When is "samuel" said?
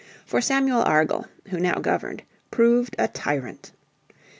0.41-0.83